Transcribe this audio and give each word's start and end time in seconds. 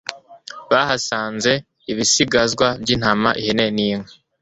bahasanze 0.71 1.51
ibisigazwa 1.91 2.67
by’intama 2.81 3.29
ihene 3.39 3.65
n’inka 3.75 4.13